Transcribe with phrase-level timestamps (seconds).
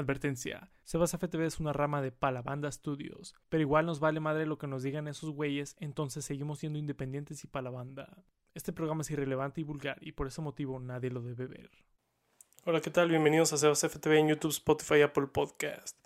[0.00, 0.70] Advertencia.
[0.84, 4.66] Sebas FTV es una rama de Palabanda Studios, pero igual nos vale madre lo que
[4.66, 8.24] nos digan esos güeyes, entonces seguimos siendo independientes y Palabanda.
[8.54, 11.70] Este programa es irrelevante y vulgar y por ese motivo nadie lo debe ver.
[12.64, 13.10] Hola, ¿qué tal?
[13.10, 15.96] Bienvenidos a Sebas FTV en YouTube, Spotify y Apple Podcast.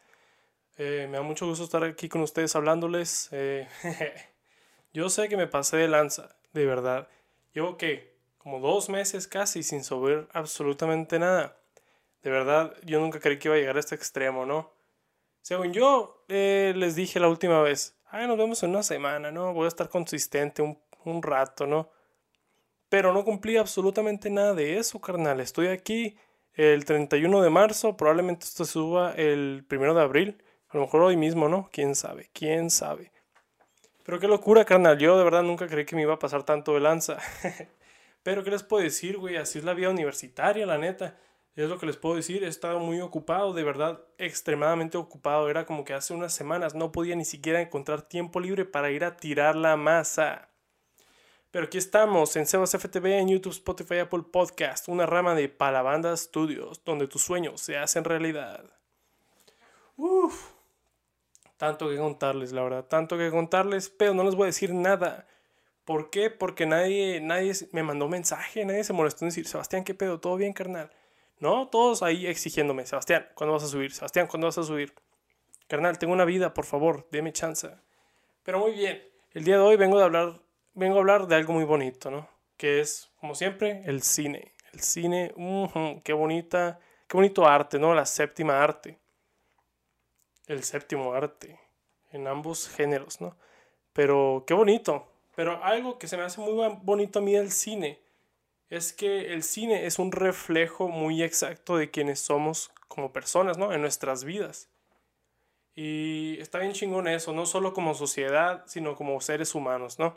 [0.77, 3.29] Eh, me da mucho gusto estar aquí con ustedes hablándoles.
[3.31, 3.69] Eh,
[4.93, 7.09] yo sé que me pasé de lanza, de verdad.
[7.53, 11.57] Llevo que como dos meses casi sin subir absolutamente nada.
[12.25, 14.73] De verdad, yo nunca creí que iba a llegar a este extremo, ¿no?
[15.43, 19.53] Según yo eh, les dije la última vez, ay, nos vemos en una semana, ¿no?
[19.53, 21.91] Voy a estar consistente un, rato, ¿no?
[22.89, 25.39] Pero no cumplí absolutamente nada de eso, carnal.
[25.41, 26.17] Estoy aquí
[26.55, 30.43] el 31 de marzo, probablemente esto suba el 1 de abril.
[30.71, 31.69] A lo mejor hoy mismo, ¿no?
[31.71, 32.31] ¿Quién sabe?
[32.33, 33.13] ¿Quién sabe?
[34.03, 34.97] Pero qué locura, carnal.
[34.99, 37.19] Yo de verdad nunca creí que me iba a pasar tanto de lanza.
[38.23, 39.37] Pero ¿qué les puedo decir, güey?
[39.37, 41.19] Así es la vida universitaria, la neta.
[41.57, 45.49] Es lo que les puedo decir, he estado muy ocupado, de verdad, extremadamente ocupado.
[45.49, 49.05] Era como que hace unas semanas no podía ni siquiera encontrar tiempo libre para ir
[49.05, 50.49] a tirar la masa.
[51.53, 56.17] Pero aquí estamos en Sebas FTV, en YouTube, Spotify, Apple Podcast, una rama de Palabanda
[56.17, 58.65] Studios, donde tus sueños se hacen realidad.
[59.97, 60.51] Uf,
[61.57, 65.29] tanto que contarles, la verdad, tanto que contarles, pero no les voy a decir nada.
[65.85, 66.31] ¿Por qué?
[66.31, 70.19] Porque nadie, nadie me mandó mensaje, nadie se molestó en decir, Sebastián, ¿qué pedo?
[70.19, 70.91] ¿Todo bien, carnal?
[71.39, 71.69] ¿No?
[71.69, 73.93] Todos ahí exigiéndome, Sebastián, ¿cuándo vas a subir?
[73.93, 74.95] Sebastián, ¿cuándo vas a subir?
[75.67, 77.71] Carnal, tengo una vida, por favor, déme chance.
[78.43, 80.41] Pero muy bien, el día de hoy vengo, de hablar,
[80.75, 82.29] vengo a hablar de algo muy bonito, ¿no?
[82.57, 84.53] Que es, como siempre, el cine.
[84.73, 85.33] El cine,
[86.05, 87.95] qué bonita, qué bonito arte, ¿no?
[87.95, 88.99] La séptima arte.
[90.47, 91.59] El séptimo arte,
[92.13, 93.37] en ambos géneros, ¿no?
[93.93, 95.07] Pero qué bonito.
[95.35, 98.04] Pero algo que se me hace muy bonito a mí del cine
[98.77, 103.73] es que el cine es un reflejo muy exacto de quienes somos como personas, ¿no?
[103.73, 104.69] En nuestras vidas.
[105.77, 110.15] Y está bien chingón eso, no solo como sociedad, sino como seres humanos, ¿no?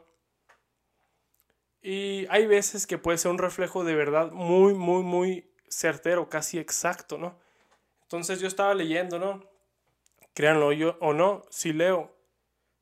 [1.82, 6.58] Y hay veces que puede ser un reflejo de verdad muy, muy, muy certero, casi
[6.58, 7.38] exacto, ¿no?
[8.04, 9.44] Entonces yo estaba leyendo, ¿no?
[10.34, 12.16] Créanlo yo o no, sí leo,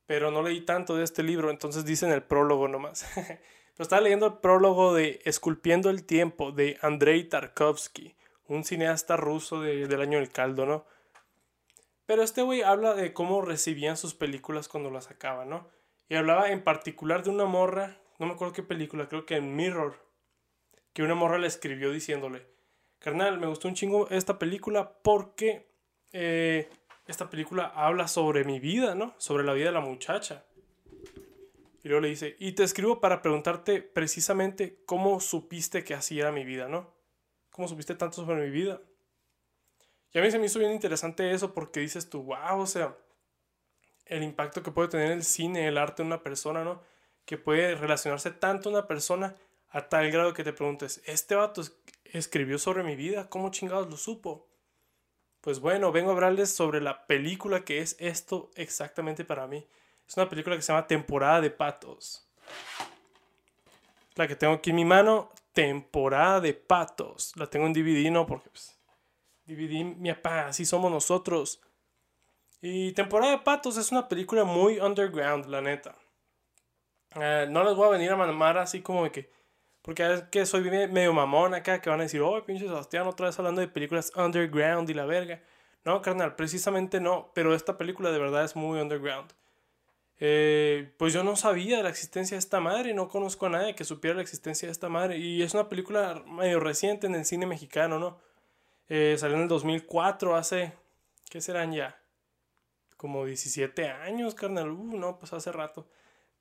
[0.05, 3.05] pero no leí tanto de este libro, entonces dicen el prólogo nomás.
[3.75, 8.16] Pero estaba leyendo el prólogo de Esculpiendo el Tiempo de Andrei Tarkovsky,
[8.47, 10.86] un cineasta ruso del año del caldo, ¿no?
[12.06, 15.68] Pero este güey habla de cómo recibían sus películas cuando las sacaban, ¿no?
[16.08, 19.56] Y hablaba en particular de una morra, no me acuerdo qué película, creo que en
[19.58, 20.00] Mirror,
[20.94, 22.47] que una morra le escribió diciéndole,
[23.00, 25.68] carnal, me gustó un chingo esta película porque
[26.13, 26.69] eh,
[27.07, 29.16] esta película habla sobre mi vida, ¿no?
[29.18, 30.46] Sobre la vida de la muchacha.
[31.85, 36.31] Y luego le dice, y te escribo para preguntarte precisamente cómo supiste que así era
[36.31, 36.91] mi vida, ¿no?
[37.51, 38.81] ¿Cómo supiste tanto sobre mi vida?
[40.12, 42.97] Y a mí se me hizo bien interesante eso porque dices tú, wow, o sea,
[44.07, 46.81] el impacto que puede tener el cine, el arte de una persona, ¿no?
[47.24, 49.35] Que puede relacionarse tanto una persona
[49.69, 51.62] a tal grado que te preguntes, ¿este vato
[52.06, 53.29] escribió sobre mi vida?
[53.29, 54.50] ¿Cómo chingados lo supo?
[55.40, 59.68] Pues bueno, vengo a hablarles sobre la película que es esto exactamente para mí.
[60.07, 62.27] Es una película que se llama Temporada de Patos.
[64.16, 67.33] La que tengo aquí en mi mano, Temporada de Patos.
[67.35, 68.25] La tengo en DVD, ¿no?
[68.25, 68.77] Porque pues,
[69.45, 71.61] DVD, mi papá, así somos nosotros.
[72.61, 75.95] Y Temporada de Patos es una película muy underground, la neta.
[77.15, 79.29] Eh, no les voy a venir a mamar así como de que.
[79.81, 83.27] Porque es que soy medio mamón acá, que van a decir, oh, pinche Sebastián, otra
[83.27, 85.44] vez hablando de películas underground y la verga.
[85.83, 87.31] No, carnal, precisamente no.
[87.35, 89.31] Pero esta película de verdad es muy underground.
[90.19, 93.83] Eh, pues yo no sabía la existencia de esta madre, no conozco a nadie que
[93.83, 95.17] supiera la existencia de esta madre.
[95.17, 98.19] Y es una película medio reciente en el cine mexicano, ¿no?
[98.87, 100.73] Eh, salió en el 2004, hace,
[101.29, 101.99] ¿qué serán ya?
[102.97, 104.71] Como 17 años, carnal.
[104.71, 105.87] Uh, no, pues hace rato.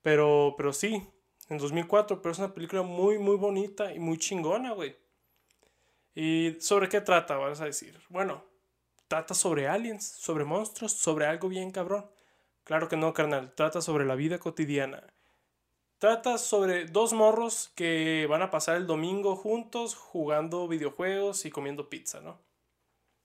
[0.01, 1.07] Pero, pero sí,
[1.49, 4.95] en 2004, pero es una película muy, muy bonita y muy chingona, güey.
[6.13, 7.99] ¿Y sobre qué trata, vas a decir?
[8.09, 8.45] Bueno,
[9.07, 12.09] trata sobre aliens, sobre monstruos, sobre algo bien cabrón.
[12.65, 13.53] Claro que no, carnal.
[13.53, 15.03] Trata sobre la vida cotidiana.
[15.99, 21.89] Trata sobre dos morros que van a pasar el domingo juntos jugando videojuegos y comiendo
[21.89, 22.41] pizza, ¿no?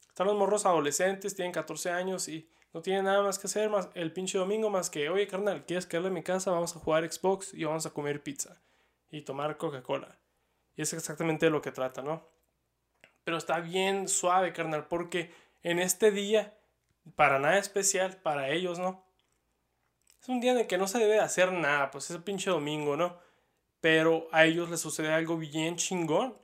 [0.08, 3.88] Están los morros adolescentes, tienen 14 años y no tienen nada más que hacer más
[3.94, 6.50] el pinche domingo más que, oye, carnal, ¿quieres quedarle en mi casa?
[6.50, 8.60] Vamos a jugar Xbox y vamos a comer pizza
[9.10, 10.18] y tomar Coca-Cola.
[10.76, 12.28] Y es exactamente lo que trata, ¿no?
[13.24, 15.32] Pero está bien suave, carnal, porque
[15.62, 16.58] en este día,
[17.16, 19.09] para nada especial, para ellos, ¿no?
[20.20, 22.50] Es un día en el que no se debe hacer nada, pues es el pinche
[22.50, 23.18] domingo, ¿no?
[23.80, 26.36] Pero a ellos les sucede algo bien chingón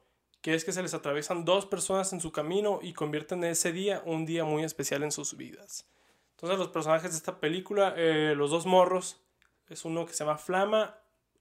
[0.46, 4.00] que es que se les atraviesan dos personas en su camino y convierten ese día
[4.04, 5.88] un día muy especial en sus vidas.
[6.36, 9.20] Entonces los personajes de esta película, eh, los dos morros,
[9.68, 11.00] es uno que se llama Flama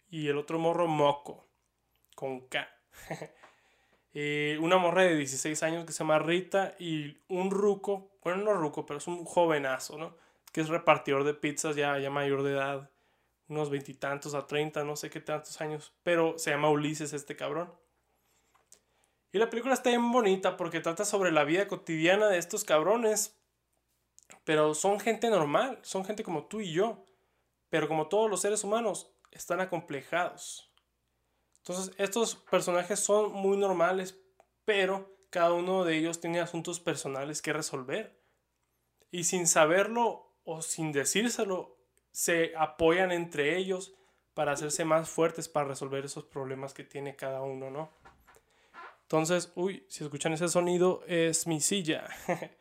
[0.09, 1.45] y el otro morro Moco,
[2.15, 2.67] con K.
[4.17, 8.53] Eh, una morra de 16 años que se llama Rita y un ruco, bueno no
[8.53, 10.15] ruco, pero es un jovenazo, ¿no?
[10.55, 12.89] Que es repartidor de pizzas ya, ya mayor de edad,
[13.49, 17.77] unos veintitantos a treinta, no sé qué tantos años, pero se llama Ulises este cabrón.
[19.33, 23.37] Y la película está bien bonita porque trata sobre la vida cotidiana de estos cabrones,
[24.45, 27.05] pero son gente normal, son gente como tú y yo,
[27.67, 30.71] pero como todos los seres humanos, están acomplejados.
[31.57, 34.17] Entonces, estos personajes son muy normales,
[34.63, 38.23] pero cada uno de ellos tiene asuntos personales que resolver.
[39.11, 41.75] Y sin saberlo o sin decírselo,
[42.11, 43.93] se apoyan entre ellos
[44.33, 47.91] para hacerse más fuertes para resolver esos problemas que tiene cada uno, ¿no?
[49.01, 52.07] Entonces, uy, si escuchan ese sonido, es mi silla.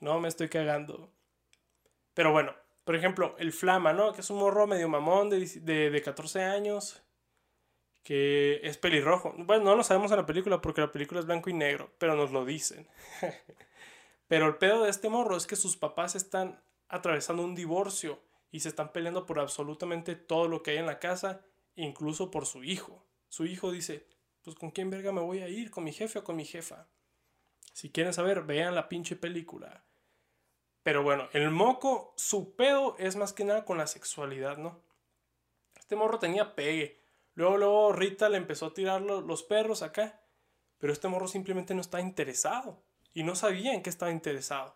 [0.00, 1.12] no me estoy cagando.
[2.14, 2.54] Pero bueno,
[2.84, 4.12] por ejemplo, el Flama, ¿no?
[4.12, 7.02] Que es un morro medio mamón de, de, de 14 años
[8.02, 9.34] que es pelirrojo.
[9.36, 12.14] Bueno, no lo sabemos en la película porque la película es blanco y negro, pero
[12.14, 12.88] nos lo dicen.
[14.28, 16.58] pero el pedo de este morro es que sus papás están
[16.88, 18.20] atravesando un divorcio
[18.50, 21.44] y se están peleando por absolutamente todo lo que hay en la casa,
[21.76, 23.04] incluso por su hijo.
[23.28, 24.06] Su hijo dice,
[24.42, 26.88] pues con quién verga me voy a ir, con mi jefe o con mi jefa.
[27.72, 29.84] Si quieren saber, vean la pinche película.
[30.82, 34.80] Pero bueno, el moco, su pedo es más que nada con la sexualidad, ¿no?
[35.76, 36.98] Este morro tenía pegue
[37.38, 40.20] Luego, luego Rita le empezó a tirar los perros acá.
[40.78, 42.82] Pero este morro simplemente no estaba interesado.
[43.14, 44.74] Y no sabía en qué estaba interesado.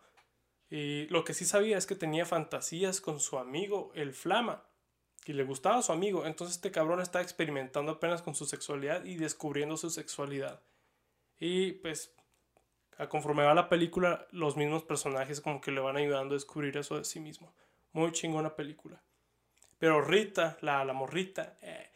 [0.73, 4.65] Y lo que sí sabía es que tenía fantasías con su amigo, el Flama.
[5.27, 6.25] Y le gustaba a su amigo.
[6.25, 10.63] Entonces este cabrón está experimentando apenas con su sexualidad y descubriendo su sexualidad.
[11.39, 12.15] Y pues,
[12.97, 16.75] a conforme va la película, los mismos personajes como que le van ayudando a descubrir
[16.79, 17.55] eso de sí mismo.
[17.93, 19.03] Muy chingona película.
[19.79, 21.91] Pero Rita, la, la morrita, eh,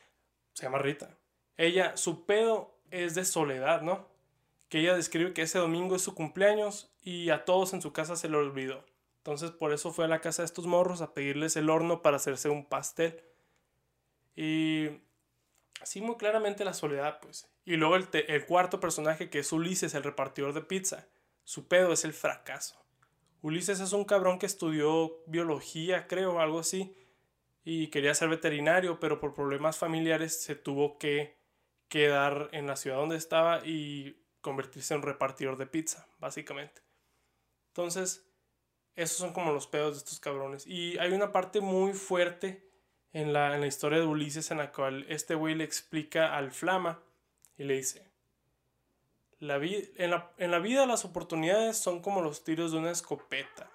[0.52, 1.16] se llama Rita.
[1.56, 4.06] Ella, su pedo es de soledad, ¿no?
[4.78, 8.28] Ella describe que ese domingo es su cumpleaños y a todos en su casa se
[8.28, 8.84] le olvidó.
[9.18, 12.16] Entonces por eso fue a la casa de estos morros a pedirles el horno para
[12.16, 13.22] hacerse un pastel.
[14.34, 14.88] Y
[15.80, 17.48] así muy claramente la soledad, pues.
[17.64, 21.06] Y luego el, el cuarto personaje que es Ulises, el repartidor de pizza.
[21.44, 22.76] Su pedo es el fracaso.
[23.42, 26.94] Ulises es un cabrón que estudió biología, creo, algo así
[27.68, 31.36] y quería ser veterinario, pero por problemas familiares se tuvo que
[31.88, 36.82] quedar en la ciudad donde estaba y convertirse en repartidor de pizza, básicamente.
[37.68, 38.26] Entonces,
[38.94, 40.66] esos son como los pedos de estos cabrones.
[40.66, 42.70] Y hay una parte muy fuerte
[43.12, 46.52] en la, en la historia de Ulises en la cual este güey le explica al
[46.52, 47.02] Flama
[47.58, 48.10] y le dice,
[49.38, 53.70] la en, la, en, la, vida las oportunidades son como los tiros de una escopeta.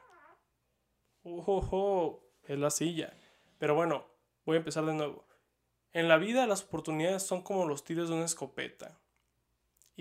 [1.23, 3.13] Oh, oh, es la silla.
[3.59, 4.07] Pero bueno,
[4.45, 5.27] voy a empezar de nuevo.
[5.93, 8.99] En la vida las oportunidades son como los tiros de una escopeta.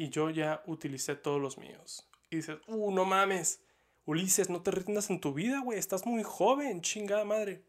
[0.01, 2.09] Y yo ya utilicé todos los míos.
[2.31, 3.63] Y dices, uh, no mames.
[4.07, 5.79] Ulises, no te rindas en tu vida, güey.
[5.79, 7.67] Estás muy joven, chingada madre.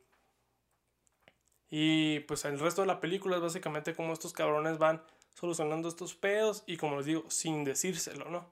[1.70, 6.16] Y pues el resto de la película es básicamente como estos cabrones van solucionando estos
[6.16, 8.50] pedos y como les digo, sin decírselo, ¿no?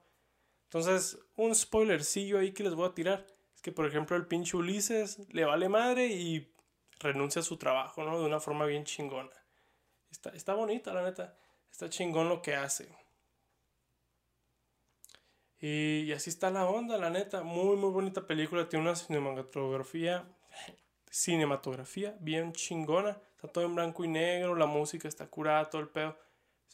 [0.64, 4.58] Entonces, un spoilercillo ahí que les voy a tirar es que, por ejemplo, el pinche
[4.58, 6.52] Ulises le vale madre y
[6.98, 8.20] renuncia a su trabajo, ¿no?
[8.20, 9.32] De una forma bien chingona.
[10.10, 11.34] Está, está bonita, la neta.
[11.70, 13.00] Está chingón lo que hace.
[15.60, 17.42] Y, así está la onda, la neta.
[17.42, 18.68] Muy, muy bonita película.
[18.68, 20.24] Tiene una cinematografía,
[21.10, 23.20] cinematografía bien chingona.
[23.36, 24.54] Está todo en blanco y negro.
[24.54, 26.16] La música está curada, todo el pedo.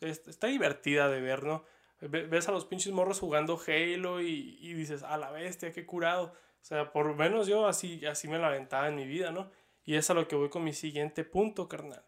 [0.00, 1.64] Está, divertida de ver, ¿no?
[2.00, 6.34] Ves a los pinches morros jugando Halo y, y dices, a la bestia, qué curado.
[6.60, 9.50] O sea, por lo menos yo así, así me la aventaba en mi vida, ¿no?
[9.84, 12.04] Y es a lo que voy con mi siguiente punto, carnal.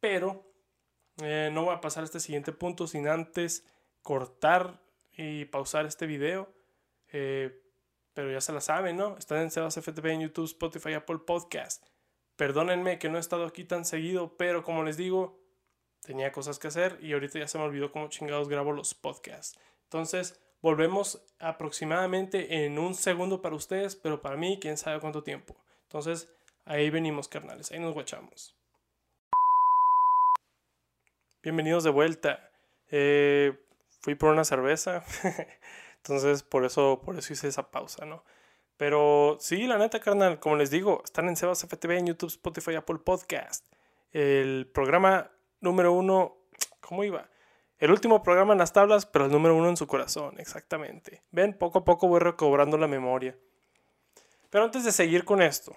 [0.00, 0.44] Pero
[1.22, 3.64] eh, no voy a pasar a este siguiente punto sin antes
[4.02, 4.80] cortar
[5.16, 6.52] y pausar este video.
[7.12, 7.60] Eh,
[8.12, 9.16] pero ya se la saben, ¿no?
[9.18, 11.86] Están en Sebas FTV en YouTube, Spotify, Apple Podcast.
[12.36, 15.40] Perdónenme que no he estado aquí tan seguido, pero como les digo,
[16.00, 19.58] tenía cosas que hacer y ahorita ya se me olvidó cómo chingados grabo los podcasts.
[19.84, 25.56] Entonces, volvemos aproximadamente en un segundo para ustedes, pero para mí, quién sabe cuánto tiempo.
[25.82, 26.28] Entonces,
[26.66, 28.56] Ahí venimos, carnales, ahí nos guachamos.
[31.42, 32.50] Bienvenidos de vuelta.
[32.90, 33.63] Eh,
[34.04, 35.02] fui por una cerveza,
[35.96, 38.22] entonces por eso, por eso hice esa pausa, ¿no?
[38.76, 42.74] Pero sí, la neta, carnal, como les digo, están en Sebas FTV, en YouTube, Spotify,
[42.74, 43.64] Apple Podcast.
[44.12, 45.30] El programa
[45.60, 46.36] número uno,
[46.80, 47.30] ¿cómo iba?
[47.78, 51.22] El último programa en las tablas, pero el número uno en su corazón, exactamente.
[51.30, 53.38] Ven, poco a poco voy recobrando la memoria.
[54.50, 55.74] Pero antes de seguir con esto,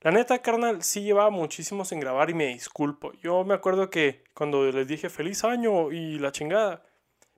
[0.00, 3.12] la neta, carnal, sí llevaba muchísimo sin grabar y me disculpo.
[3.14, 6.84] Yo me acuerdo que cuando les dije feliz año y la chingada,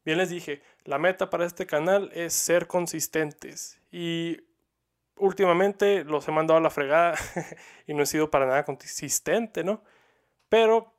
[0.06, 3.80] bien les dije, la meta para este canal es ser consistentes.
[3.90, 4.38] Y
[5.16, 7.18] últimamente los he mandado a la fregada
[7.86, 9.82] y no he sido para nada consistente, ¿no?
[10.48, 10.94] Pero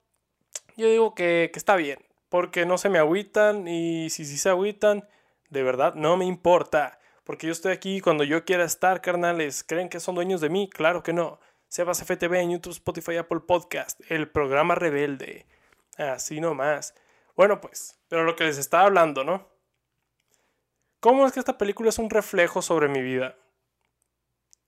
[0.76, 5.08] yo digo que, está bien, porque no se me agüitan y si sí se agüitan,
[5.50, 7.00] de verdad no me importa.
[7.24, 9.64] Porque yo estoy aquí cuando yo quiera estar, carnales.
[9.64, 10.70] ¿Creen que son dueños de mí?
[10.70, 11.40] Claro que no.
[11.70, 14.00] Sebas FTV en YouTube, Spotify, Apple Podcast.
[14.10, 15.46] El programa rebelde.
[15.98, 16.94] Así nomás.
[17.38, 19.48] Bueno, pues, pero lo que les estaba hablando, ¿no?
[21.00, 23.36] ¿Cómo es que esta película es un reflejo sobre mi vida?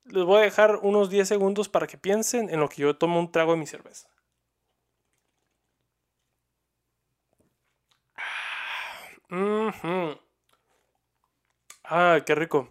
[0.03, 3.17] Les voy a dejar unos 10 segundos para que piensen en lo que yo tomo
[3.17, 4.09] un trago de mi cerveza.
[11.83, 12.69] Ah, qué rico.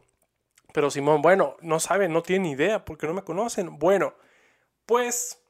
[0.74, 3.78] Pero Simón, bueno, no saben, no tienen idea porque no me conocen.
[3.78, 4.14] Bueno,
[4.86, 5.42] pues,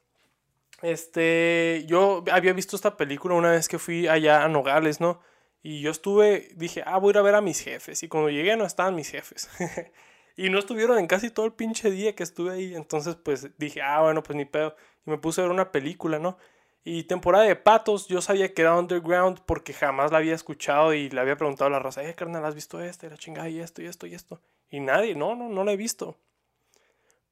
[0.81, 5.21] este, yo había visto esta película una vez que fui allá a Nogales, ¿no?
[5.61, 8.01] Y yo estuve, dije, ah, voy a ir a ver a mis jefes.
[8.03, 9.49] Y cuando llegué no estaban mis jefes.
[10.37, 12.75] y no estuvieron en casi todo el pinche día que estuve ahí.
[12.75, 14.75] Entonces, pues dije, ah, bueno, pues ni pedo.
[15.05, 16.37] Y me puse a ver una película, ¿no?
[16.85, 21.09] Y temporada de patos, yo sabía que era underground porque jamás la había escuchado y
[21.09, 23.05] le había preguntado a la raza, eh, carnal, ¿has visto esta?
[23.05, 24.41] Y la chingada, y esto, y esto, y esto.
[24.69, 26.17] Y nadie, no, no, no la he visto.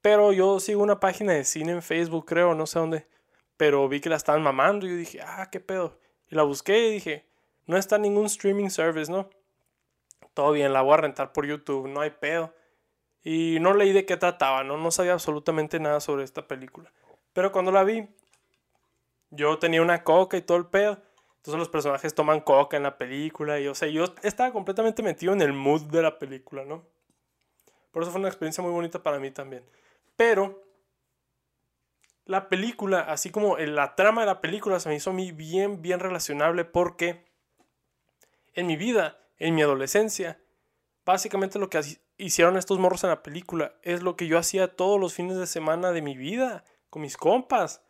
[0.01, 3.08] Pero yo sigo una página de cine en Facebook, creo, no sé dónde.
[3.57, 5.99] Pero vi que la estaban mamando y dije, ah, qué pedo.
[6.29, 7.25] Y la busqué y dije,
[7.65, 9.29] no está en ningún streaming service, ¿no?
[10.33, 12.53] Todo bien, la voy a rentar por YouTube, no hay pedo.
[13.23, 14.77] Y no leí de qué trataba, ¿no?
[14.77, 16.91] No sabía absolutamente nada sobre esta película.
[17.33, 18.07] Pero cuando la vi,
[19.31, 20.97] yo tenía una coca y todo el pedo.
[21.37, 23.59] Entonces los personajes toman coca en la película.
[23.59, 26.85] Y o sea, yo estaba completamente metido en el mood de la película, ¿no?
[27.91, 29.63] Por eso fue una experiencia muy bonita para mí también.
[30.15, 30.61] Pero
[32.27, 35.81] la película, así como la trama de la película, se me hizo a mí bien,
[35.81, 37.25] bien relacionable porque
[38.53, 40.39] en mi vida, en mi adolescencia,
[41.05, 41.79] básicamente lo que
[42.17, 45.48] hicieron estos morros en la película es lo que yo hacía todos los fines de
[45.48, 47.81] semana de mi vida con mis compas.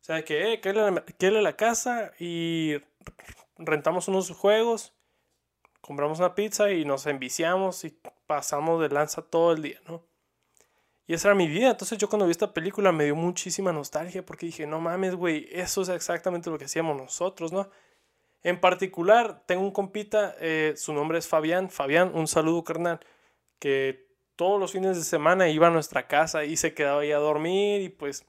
[0.00, 2.74] O sea, que, eh, que la casa y
[3.56, 4.92] rentamos unos juegos,
[5.80, 10.04] compramos una pizza y nos enviciamos y pasamos de lanza todo el día, ¿no?
[11.06, 11.70] Y esa era mi vida.
[11.70, 15.48] Entonces yo cuando vi esta película me dio muchísima nostalgia porque dije, no mames, güey,
[15.50, 17.68] eso es exactamente lo que hacíamos nosotros, ¿no?
[18.42, 21.70] En particular, tengo un compita, eh, su nombre es Fabián.
[21.70, 23.00] Fabián, un saludo carnal,
[23.58, 24.06] que
[24.36, 27.80] todos los fines de semana iba a nuestra casa y se quedaba ahí a dormir
[27.80, 28.26] y pues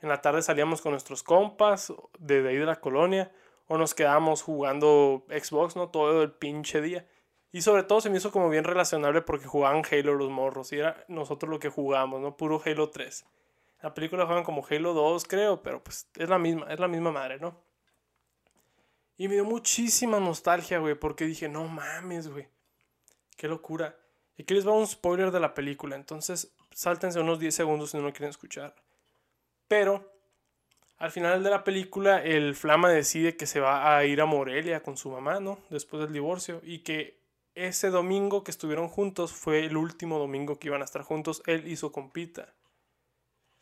[0.00, 3.32] en la tarde salíamos con nuestros compas de ahí de la colonia
[3.66, 5.88] o nos quedábamos jugando Xbox, ¿no?
[5.88, 7.06] Todo el pinche día.
[7.54, 10.80] Y sobre todo se me hizo como bien relacionable porque jugaban Halo los morros y
[10.80, 12.36] era nosotros lo que jugábamos, ¿no?
[12.36, 13.24] Puro Halo 3.
[13.80, 17.12] La película juegan como Halo 2, creo, pero pues es la misma, es la misma
[17.12, 17.56] madre, ¿no?
[19.16, 22.48] Y me dio muchísima nostalgia, güey, porque dije, no mames, güey.
[23.36, 23.96] Qué locura.
[24.36, 27.98] Y aquí les va un spoiler de la película, entonces sáltense unos 10 segundos si
[27.98, 28.74] no lo quieren escuchar.
[29.68, 30.12] Pero
[30.98, 34.82] al final de la película el Flama decide que se va a ir a Morelia
[34.82, 35.60] con su mamá, ¿no?
[35.70, 37.22] Después del divorcio y que
[37.54, 41.68] ese domingo que estuvieron juntos fue el último domingo que iban a estar juntos él
[41.68, 42.54] y su compita.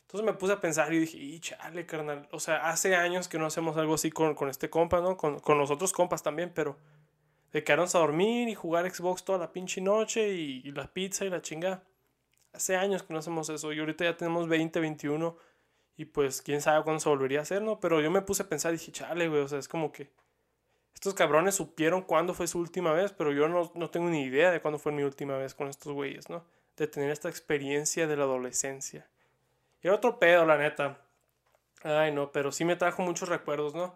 [0.03, 2.29] Entonces me puse a pensar y dije, y chale, carnal.
[2.33, 5.17] O sea, hace años que no hacemos algo así con, este compa, ¿no?
[5.17, 6.77] Con, con, los otros compas también, pero
[7.53, 11.25] de quedarnos a dormir y jugar Xbox toda la pinche noche y, y la pizza
[11.25, 11.83] y la chinga.
[12.53, 15.37] Hace años que no hacemos eso y ahorita ya tenemos 20, 21
[15.97, 17.81] y pues quién sabe cuándo se volvería a hacer, ¿no?
[17.81, 20.11] Pero yo me puse a pensar y dije, chale, güey, o sea, es como que
[20.95, 24.51] estos cabrones supieron cuándo fue su última vez, pero yo no, no tengo ni idea
[24.51, 26.45] de cuándo fue mi última vez con estos güeyes, ¿no?
[26.77, 29.07] De tener esta experiencia de la adolescencia.
[29.83, 31.01] Y era otro pedo, la neta.
[31.83, 33.95] Ay, no, pero sí me trajo muchos recuerdos, ¿no?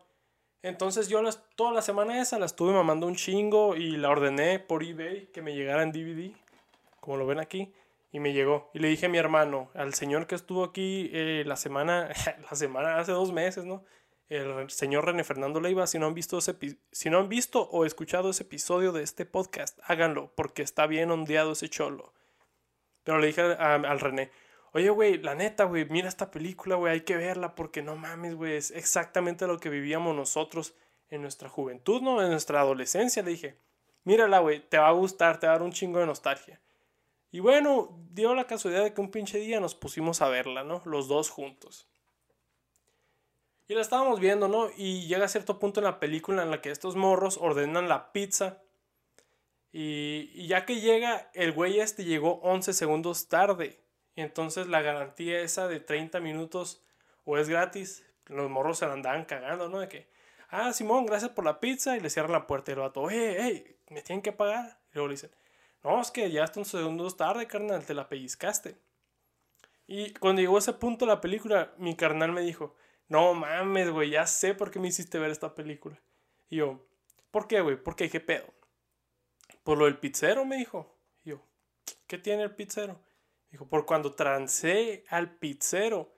[0.62, 4.59] Entonces yo las, toda la semana esa la estuve mamando un chingo y la ordené
[4.59, 6.35] por eBay que me llegara en DVD,
[7.00, 7.73] como lo ven aquí
[8.11, 8.71] y me llegó.
[8.75, 12.09] Y le dije a mi hermano, al señor que estuvo aquí eh, la semana,
[12.50, 13.85] la semana hace dos meses, ¿no?
[14.28, 16.56] El señor René Fernando Leiva, si no han visto ese,
[16.90, 21.12] si no han visto o escuchado ese episodio de este podcast, háganlo, porque está bien
[21.12, 22.12] ondeado ese cholo.
[23.04, 24.33] Pero le dije al René,
[24.73, 28.35] oye, güey, la neta, güey, mira esta película, güey, hay que verla, porque no mames,
[28.35, 30.75] güey, es exactamente lo que vivíamos nosotros
[31.09, 32.21] en nuestra juventud, ¿no?
[32.21, 33.61] En nuestra adolescencia, le dije,
[34.02, 36.61] mírala, güey, te va a gustar, te va a dar un chingo de nostalgia.
[37.30, 40.83] Y bueno, dio la casualidad de que un pinche día nos pusimos a verla, ¿no?
[40.85, 41.88] Los dos juntos.
[43.68, 44.70] Y la estábamos viendo, ¿no?
[44.76, 48.12] Y llega a cierto punto en la película en la que estos morros ordenan la
[48.12, 48.62] pizza.
[49.73, 53.80] Y, y ya que llega, el güey este llegó 11 segundos tarde.
[54.14, 56.82] Y entonces la garantía esa de 30 minutos
[57.25, 59.80] o es gratis, los morros se la andaban cagando, ¿no?
[59.80, 60.08] De que,
[60.49, 61.96] ah, Simón, gracias por la pizza.
[61.96, 64.78] Y le cierran la puerta y el vato, hey, hey, me tienen que pagar.
[64.92, 65.30] Y luego le dicen,
[65.82, 68.76] no, es que ya está 11 segundos tarde, carnal, te la pellizcaste.
[69.87, 72.75] Y cuando llegó ese punto de la película, mi carnal me dijo,
[73.08, 76.00] no mames, güey, ya sé por qué me hiciste ver esta película.
[76.48, 76.86] Y yo,
[77.30, 77.76] ¿por qué, güey?
[77.76, 78.10] ¿Por qué?
[78.10, 78.46] ¿Qué pedo?
[79.62, 80.94] Por lo del pizzero, me dijo.
[81.25, 81.42] Y yo,
[82.06, 83.00] ¿qué tiene el pizzero?
[83.50, 86.12] Dijo, por cuando trancé al pizzero.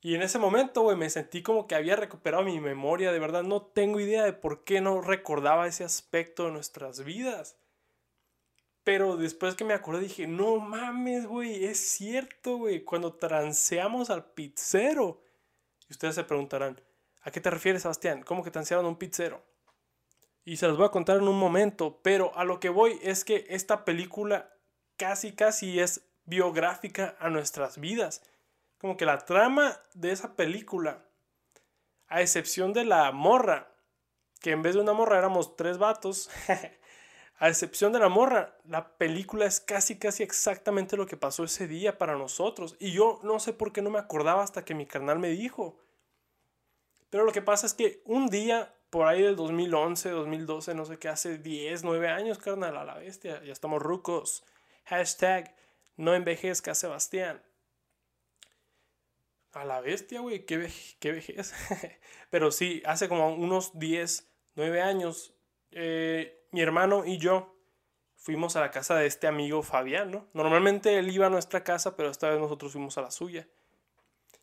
[0.00, 3.12] Y en ese momento, güey, me sentí como que había recuperado mi memoria.
[3.12, 7.56] De verdad, no tengo idea de por qué no recordaba ese aspecto de nuestras vidas.
[8.84, 12.84] Pero después que me acordé dije, no mames, güey, es cierto, güey.
[12.84, 15.20] Cuando transeamos al pizzero.
[15.88, 16.80] Y ustedes se preguntarán,
[17.22, 18.22] ¿a qué te refieres, Sebastián?
[18.22, 19.42] ¿Cómo que transearon un pizzero?
[20.44, 22.00] Y se los voy a contar en un momento.
[22.02, 24.54] Pero a lo que voy es que esta película
[24.96, 28.22] casi, casi es biográfica a nuestras vidas.
[28.78, 31.04] Como que la trama de esa película,
[32.06, 33.68] a excepción de la morra,
[34.40, 36.30] que en vez de una morra éramos tres vatos,
[37.38, 41.68] a excepción de la morra, la película es casi, casi exactamente lo que pasó ese
[41.68, 42.76] día para nosotros.
[42.80, 45.78] Y yo no sé por qué no me acordaba hasta que mi carnal me dijo.
[47.10, 50.98] Pero lo que pasa es que un día, por ahí del 2011, 2012, no sé
[50.98, 54.42] qué, hace 10, 9 años, carnal, a la bestia, ya estamos rucos.
[54.86, 55.54] Hashtag
[55.96, 57.40] no envejezca, Sebastián.
[59.52, 61.54] A la bestia, güey, qué, qué vejez.
[62.30, 65.34] Pero sí, hace como unos 10, 9 años,
[65.70, 67.54] eh, mi hermano y yo
[68.16, 70.26] fuimos a la casa de este amigo Fabián, ¿no?
[70.34, 73.48] Normalmente él iba a nuestra casa, pero esta vez nosotros fuimos a la suya.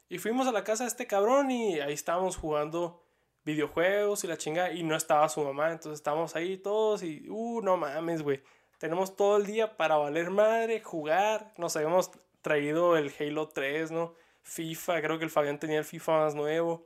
[0.07, 3.03] Y fuimos a la casa de este cabrón y ahí estábamos jugando
[3.43, 7.61] videojuegos y la chinga y no estaba su mamá, entonces estábamos ahí todos y, uh,
[7.61, 8.41] no mames, güey.
[8.77, 11.53] Tenemos todo el día para valer madre, jugar.
[11.57, 14.13] Nos habíamos traído el Halo 3, ¿no?
[14.41, 16.85] FIFA, creo que el Fabián tenía el FIFA más nuevo.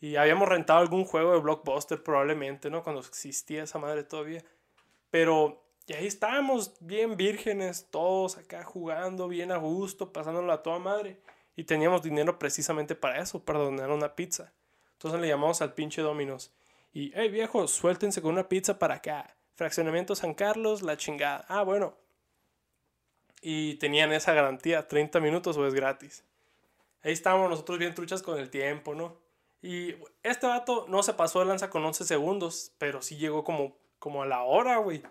[0.00, 2.82] Y habíamos rentado algún juego de Blockbuster probablemente, ¿no?
[2.82, 4.44] Cuando existía esa madre todavía.
[5.10, 10.78] Pero y ahí estábamos, bien vírgenes, todos acá jugando, bien a gusto, pasándolo a toda
[10.78, 11.20] madre.
[11.56, 14.52] Y teníamos dinero precisamente para eso, para donar una pizza.
[14.92, 16.52] Entonces le llamamos al pinche Dominos.
[16.94, 19.36] Y, hey viejo, suéltense con una pizza para acá.
[19.56, 21.44] Fraccionamiento San Carlos, la chingada.
[21.48, 21.96] Ah, bueno.
[23.42, 26.24] Y tenían esa garantía, 30 minutos o es gratis.
[27.02, 29.18] Ahí estábamos nosotros bien truchas con el tiempo, ¿no?
[29.64, 33.78] Y este vato no se pasó de lanza con 11 segundos, pero sí llegó como,
[33.98, 35.02] como a la hora, güey.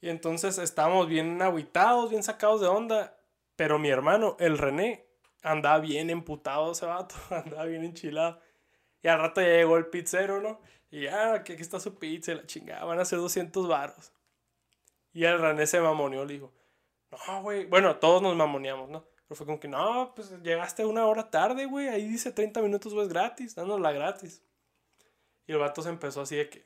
[0.00, 3.14] Y entonces estábamos bien aguitados, bien sacados de onda.
[3.56, 5.04] Pero mi hermano, el René,
[5.42, 8.40] andaba bien emputado ese vato, andaba bien enchilado.
[9.02, 10.62] Y al rato ya llegó el pizzero, ¿no?
[10.90, 14.14] Y ya, que aquí está su pizza la chingada, van a ser 200 varos.
[15.12, 16.54] Y el René se mamoneó, le dijo,
[17.10, 17.66] no, güey.
[17.66, 19.04] Bueno, todos nos mamoneamos, ¿no?
[19.28, 21.88] Pero fue como que, no, pues llegaste una hora tarde, güey.
[21.88, 24.42] Ahí dice 30 minutos, güey, es gratis, la gratis.
[25.46, 26.64] Y el vato se empezó así de que,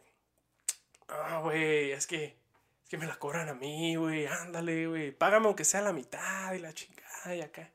[1.08, 5.10] ah, güey, es que, es que me la cobran a mí, güey, ándale, güey.
[5.10, 7.72] Págame aunque sea la mitad y la chingada y acá.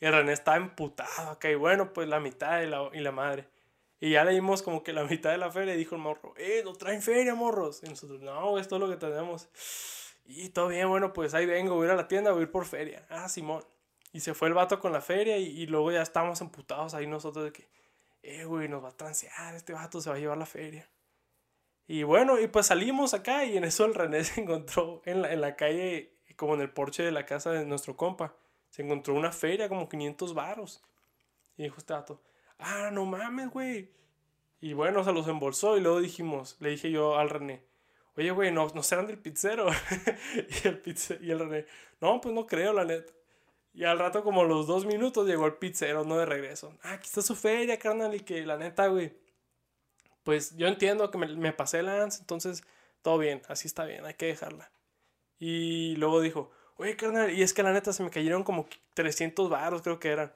[0.00, 1.48] Y el René estaba emputado acá.
[1.48, 3.48] Y bueno, pues la mitad y la, y la madre.
[4.00, 6.34] Y ya le dimos como que la mitad de la feria y dijo el morro,
[6.36, 7.82] eh, no traen feria, morros.
[7.84, 9.48] Y nosotros, no, esto es lo que tenemos.
[10.26, 12.42] Y todo bien, bueno, pues ahí vengo, voy a ir a la tienda, voy a
[12.42, 13.06] ir por feria.
[13.08, 13.64] Ah, Simón.
[14.16, 17.44] Y se fue el vato con la feria y, luego ya estábamos emputados ahí nosotros
[17.44, 17.68] de que,
[18.22, 20.88] eh, güey, nos va a transear, este vato se va a llevar la feria.
[21.86, 25.34] Y bueno, y pues salimos acá y en eso el René se encontró en la,
[25.34, 28.34] en la calle, como en el porche de la casa de nuestro compa.
[28.70, 30.82] Se encontró una feria como 500 varos.
[31.58, 32.22] Y dijo este vato,
[32.58, 33.90] ah, no mames, güey.
[34.62, 37.62] Y bueno, se los embolsó y luego dijimos, le dije yo al René,
[38.16, 39.66] oye, güey, no, no serán del pizzero.
[40.64, 40.82] y, el
[41.20, 41.66] y el René,
[42.00, 43.12] no, pues no creo, la neta.
[43.76, 46.76] Y al rato, como los dos minutos, llegó el pizzero, no de regreso.
[46.82, 49.12] Ah, aquí está su feria, carnal, y que la neta, güey.
[50.24, 52.64] Pues yo entiendo que me, me pasé lance, entonces
[53.02, 54.72] todo bien, así está bien, hay que dejarla.
[55.38, 59.48] Y luego dijo, oye, carnal, y es que la neta se me cayeron como 300
[59.48, 60.32] baros, creo que eran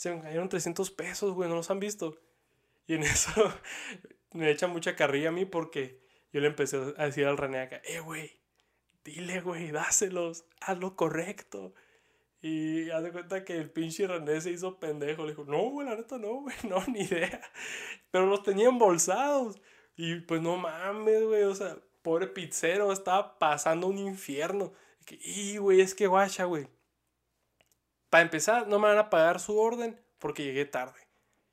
[0.00, 2.16] se me cayeron 300 pesos, güey, no los han visto.
[2.86, 3.52] Y en eso
[4.32, 6.00] me echa mucha carrilla a mí porque
[6.32, 8.40] yo le empecé a decir al René acá, eh, güey,
[9.04, 11.74] dile, güey, dáselos, haz lo correcto.
[12.42, 15.24] Y haz de cuenta que el pinche René se hizo pendejo.
[15.24, 17.40] Le dijo, no, güey, la neta no, güey, no, ni idea.
[18.10, 19.60] Pero los tenía embolsados.
[19.96, 24.72] Y pues no mames, güey, o sea, pobre pizzero, estaba pasando un infierno.
[25.10, 26.68] Y, güey, es que guacha, güey.
[28.08, 31.00] Para empezar, no me van a pagar su orden porque llegué tarde.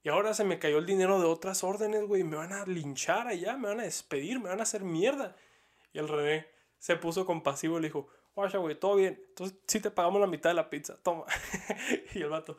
[0.04, 2.24] Y ahora se me cayó el dinero de otras órdenes, güey.
[2.24, 5.36] Me van a linchar allá, me van a despedir, me van a hacer mierda.
[5.92, 6.48] Y el René
[6.78, 8.08] se puso compasivo y le dijo,
[8.42, 9.20] guacha, güey, todo bien.
[9.30, 11.26] Entonces sí te pagamos la mitad de la pizza, toma.
[12.14, 12.56] y el vato,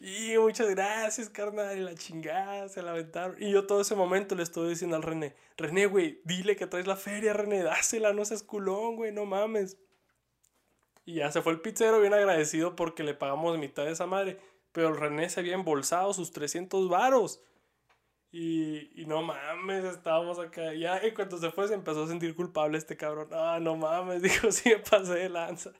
[0.00, 1.78] y muchas gracias, carnal.
[1.78, 3.36] Y la chingada, se la aventaron.
[3.40, 6.86] Y yo todo ese momento le estoy diciendo al René, René, güey, dile que traes
[6.86, 9.78] la feria, René, dásela, no seas culón, güey, no mames.
[11.04, 14.38] Y ya se fue el pizzero bien agradecido porque le pagamos mitad de esa madre.
[14.72, 17.40] Pero el René se había embolsado sus 300 varos.
[18.32, 20.72] Y, y, no mames, estábamos acá.
[20.74, 23.28] Ya y cuando se fue se empezó a sentir culpable este cabrón.
[23.32, 25.72] Ah, no mames, dijo, sí me pasé de lanza.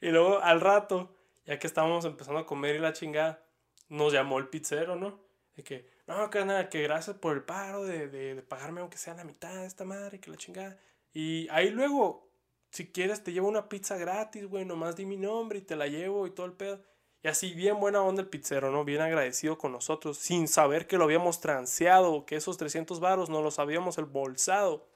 [0.00, 1.14] Y luego al rato,
[1.46, 3.42] ya que estábamos empezando a comer y la chingada,
[3.88, 5.18] nos llamó el pizzero, ¿no?
[5.56, 9.14] De que, no, nada que gracias por el paro de, de, de pagarme aunque sea
[9.14, 10.78] la mitad de esta madre, que la chingada.
[11.14, 12.30] Y ahí luego,
[12.70, 15.86] si quieres, te llevo una pizza gratis, güey, nomás di mi nombre y te la
[15.86, 16.82] llevo y todo el pedo.
[17.22, 18.84] Y así bien buena onda el pizzero, ¿no?
[18.84, 23.42] Bien agradecido con nosotros, sin saber que lo habíamos transeado, que esos 300 varos no
[23.42, 24.86] los habíamos embolsado.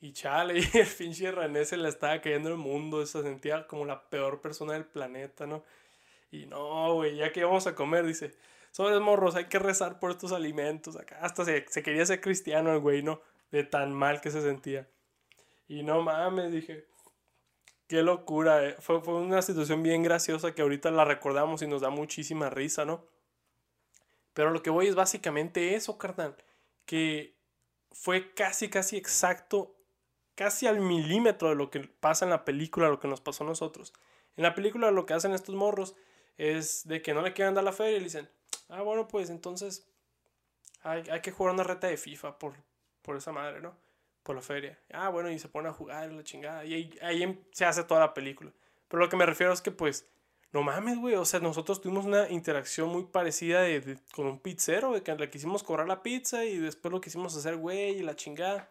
[0.00, 3.84] Y chale, y el pinche René se le estaba cayendo el mundo, se sentía como
[3.86, 5.64] la peor persona del planeta, ¿no?
[6.30, 8.34] Y no, güey, ya que íbamos a comer, dice,
[8.70, 11.18] sobres morros, hay que rezar por estos alimentos acá.
[11.22, 13.20] Hasta se, se quería ser cristiano el güey, ¿no?
[13.50, 14.88] De tan mal que se sentía.
[15.68, 16.86] Y no mames, dije,
[17.90, 18.76] Qué locura, eh.
[18.78, 22.84] fue, fue una situación bien graciosa que ahorita la recordamos y nos da muchísima risa,
[22.84, 23.04] ¿no?
[24.32, 26.36] Pero lo que voy es básicamente eso, carnal.
[26.86, 27.34] Que
[27.90, 29.74] fue casi, casi exacto,
[30.36, 33.48] casi al milímetro de lo que pasa en la película, lo que nos pasó a
[33.48, 33.92] nosotros.
[34.36, 35.96] En la película lo que hacen estos morros
[36.38, 38.30] es de que no le quieren dar la feria y le dicen,
[38.68, 39.84] ah, bueno, pues entonces
[40.82, 42.54] hay, hay que jugar una reta de FIFA por,
[43.02, 43.74] por esa madre, ¿no?
[44.22, 44.78] Por la feria.
[44.92, 46.64] Ah, bueno, y se pone a jugar la chingada.
[46.64, 48.52] Y ahí, ahí em, se hace toda la película.
[48.88, 50.06] Pero lo que me refiero es que, pues,
[50.52, 51.14] no mames, güey.
[51.14, 55.30] O sea, nosotros tuvimos una interacción muy parecida de, con un pizzero, de que le
[55.30, 58.68] quisimos cobrar la pizza y después lo quisimos hacer, güey, y la chingada.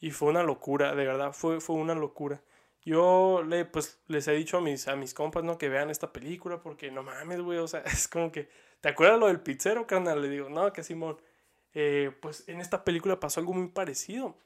[0.00, 2.42] Y fue una locura, de verdad, fue, fue una locura.
[2.84, 5.56] Yo le, pues, les he dicho a mis, a mis compas, ¿no?
[5.56, 7.58] Que vean esta película porque no mames, güey.
[7.58, 8.48] O sea, es como que,
[8.80, 10.20] ¿te acuerdas lo del pizzero, carnal?
[10.20, 11.18] Le digo, no, que Simón.
[11.74, 14.36] Eh, pues en esta película pasó algo muy parecido.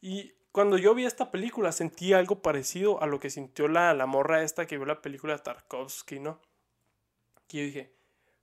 [0.00, 4.06] Y cuando yo vi esta película sentí algo parecido a lo que sintió la, la
[4.06, 6.40] morra esta que vio la película Tarkovsky, ¿no?
[7.46, 7.92] Que yo dije,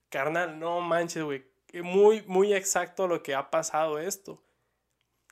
[0.09, 1.45] carnal, no manches, güey.
[1.83, 4.41] Muy, muy exacto lo que ha pasado esto.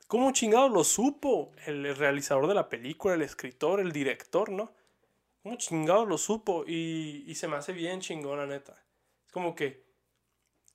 [0.08, 4.74] ¿Cómo chingado lo supo el realizador de la película, el escritor, el director, no?
[5.42, 6.66] ¿Cómo chingado lo supo?
[6.68, 8.74] Y, y se me hace bien chingón, la neta.
[9.26, 9.84] Es como que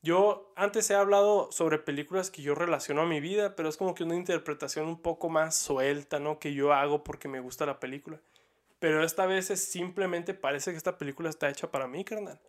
[0.02, 3.94] yo antes he hablado sobre películas que yo relaciono a mi vida, pero es como
[3.94, 6.38] que una interpretación un poco más suelta, ¿no?
[6.38, 8.20] Que yo hago porque me gusta la película.
[8.78, 12.40] Pero esta vez es simplemente parece que esta película está hecha para mí, carnal.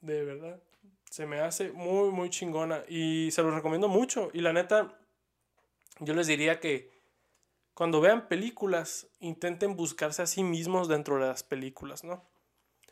[0.00, 0.60] De verdad.
[1.10, 2.82] Se me hace muy, muy chingona.
[2.88, 4.30] Y se lo recomiendo mucho.
[4.32, 4.98] Y la neta,
[6.00, 6.90] yo les diría que
[7.74, 12.24] cuando vean películas, intenten buscarse a sí mismos dentro de las películas, ¿no?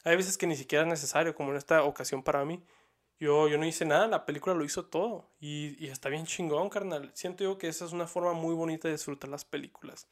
[0.04, 2.62] Hay veces que ni siquiera es necesario, como en esta ocasión para mí.
[3.22, 5.30] Yo, yo no hice nada, la película lo hizo todo.
[5.38, 7.08] Y, y está bien chingón, carnal.
[7.14, 10.08] Siento yo que esa es una forma muy bonita de disfrutar las películas.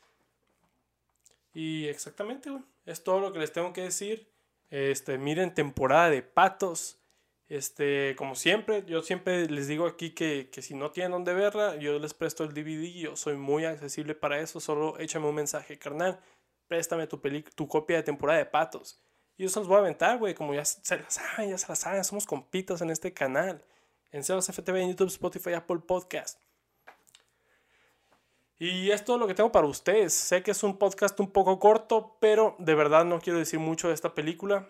[1.53, 2.63] Y exactamente, güey.
[2.87, 4.29] Es todo lo que les tengo que decir.
[4.71, 7.01] Este, miren temporada de patos.
[7.49, 11.75] Este, como siempre, yo siempre les digo aquí que, que si no tienen dónde verla,
[11.75, 12.93] yo les presto el DVD.
[12.93, 14.61] Yo soy muy accesible para eso.
[14.61, 16.21] Solo échame un mensaje, carnal.
[16.69, 17.21] Préstame tu,
[17.57, 19.03] tu copia de temporada de patos.
[19.41, 21.75] Y eso los voy a aventar, güey, como ya se la saben, ya se la
[21.75, 23.65] saben, somos compitas en este canal.
[24.13, 26.39] En Sebas FTV, en YouTube, Spotify, Apple Podcast.
[28.59, 30.13] Y es todo lo que tengo para ustedes.
[30.13, 33.89] Sé que es un podcast un poco corto, pero de verdad no quiero decir mucho
[33.89, 34.69] de esta película.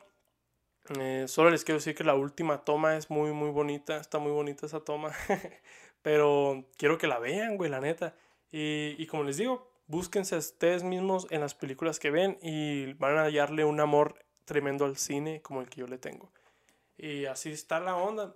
[1.01, 3.97] Eh, solo les quiero decir que la última toma es muy, muy bonita.
[3.97, 5.11] Está muy bonita esa toma.
[6.03, 8.15] pero quiero que la vean, güey, la neta.
[8.53, 12.93] Y, y como les digo, búsquense a ustedes mismos en las películas que ven y
[12.93, 14.15] van a hallarle un amor
[14.51, 16.33] tremendo al cine como el que yo le tengo.
[16.99, 18.35] Y así está la onda.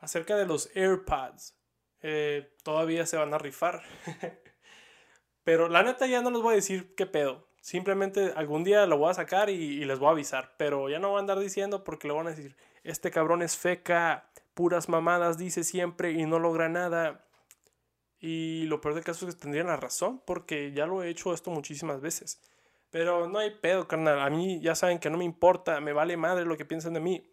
[0.00, 1.54] Acerca de los AirPods,
[2.02, 3.80] eh, todavía se van a rifar.
[5.44, 7.46] Pero la neta ya no les voy a decir qué pedo.
[7.60, 10.56] Simplemente algún día lo voy a sacar y, les voy a avisar.
[10.58, 13.56] Pero ya no voy a andar diciendo porque le van a decir, este cabrón es
[13.56, 17.24] feca, puras mamadas dice siempre y no logra nada.
[18.18, 21.32] Y lo peor del caso es que tendrían la razón porque ya lo he hecho
[21.32, 22.40] esto muchísimas veces.
[22.90, 24.20] Pero no hay pedo, carnal.
[24.20, 27.00] A mí ya saben que no me importa, me vale madre lo que piensan de
[27.00, 27.30] mí.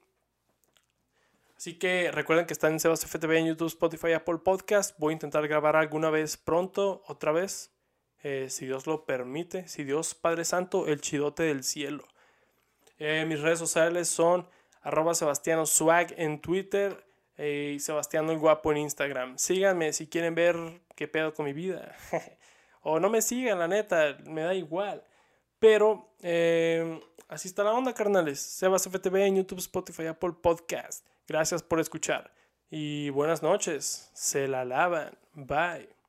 [1.58, 4.98] Así que recuerden que están en Sebas FTV en YouTube, Spotify, Apple Podcast.
[5.00, 7.72] Voy a intentar grabar alguna vez pronto, otra vez,
[8.24, 9.68] eh, si Dios lo permite.
[9.68, 12.06] Si Dios Padre Santo, el chidote del cielo.
[13.00, 14.48] Eh, mis redes sociales son
[14.82, 17.06] arroba Sebastiano Swag en Twitter,
[17.38, 19.38] eh, Sebastián el Guapo en Instagram.
[19.38, 20.56] Síganme si quieren ver
[20.96, 21.96] qué pedo con mi vida.
[22.82, 25.04] o no me sigan, la neta, me da igual.
[25.66, 28.40] Pero eh, así está la onda, carnales.
[28.40, 31.04] Sebas FTV en YouTube, Spotify, Apple Podcast.
[31.28, 32.32] Gracias por escuchar.
[32.70, 34.12] Y buenas noches.
[34.14, 35.18] Se la lavan.
[35.34, 36.05] Bye.